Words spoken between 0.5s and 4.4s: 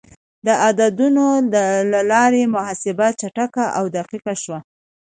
عددونو له لارې محاسبه چټکه او دقیق